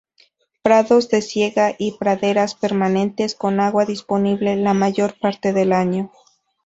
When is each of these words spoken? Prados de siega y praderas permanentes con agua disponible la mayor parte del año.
Prados 0.63 1.09
de 1.09 1.21
siega 1.21 1.75
y 1.77 1.91
praderas 1.99 2.55
permanentes 2.55 3.35
con 3.35 3.59
agua 3.59 3.85
disponible 3.85 4.55
la 4.55 4.73
mayor 4.73 5.13
parte 5.19 5.53
del 5.53 5.71
año. 5.73 6.11